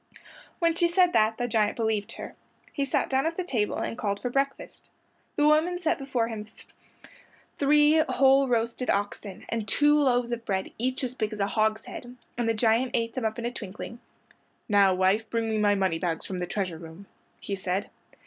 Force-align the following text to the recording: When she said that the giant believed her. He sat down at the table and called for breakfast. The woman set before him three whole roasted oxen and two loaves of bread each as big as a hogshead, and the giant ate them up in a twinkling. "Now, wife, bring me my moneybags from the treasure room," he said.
When 0.57 0.73
she 0.73 0.87
said 0.87 1.13
that 1.13 1.37
the 1.37 1.47
giant 1.47 1.75
believed 1.75 2.13
her. 2.13 2.33
He 2.73 2.85
sat 2.85 3.07
down 3.07 3.27
at 3.27 3.37
the 3.37 3.43
table 3.43 3.75
and 3.77 3.95
called 3.99 4.19
for 4.19 4.31
breakfast. 4.31 4.89
The 5.35 5.45
woman 5.45 5.77
set 5.77 5.99
before 5.99 6.27
him 6.27 6.47
three 7.59 7.97
whole 8.09 8.47
roasted 8.47 8.89
oxen 8.89 9.45
and 9.47 9.67
two 9.67 9.99
loaves 10.01 10.31
of 10.31 10.43
bread 10.43 10.71
each 10.79 11.03
as 11.03 11.13
big 11.13 11.31
as 11.31 11.39
a 11.39 11.45
hogshead, 11.45 12.15
and 12.35 12.49
the 12.49 12.55
giant 12.55 12.95
ate 12.95 13.13
them 13.13 13.25
up 13.25 13.37
in 13.37 13.45
a 13.45 13.51
twinkling. 13.51 13.99
"Now, 14.67 14.91
wife, 14.95 15.29
bring 15.29 15.47
me 15.47 15.59
my 15.59 15.75
moneybags 15.75 16.25
from 16.25 16.39
the 16.39 16.47
treasure 16.47 16.79
room," 16.79 17.05
he 17.39 17.55
said. 17.55 17.91